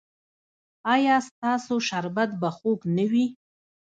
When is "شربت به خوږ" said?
1.87-2.79